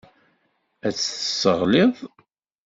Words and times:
Ad 0.87 0.93
tt-tesseɣliḍ. 0.95 1.95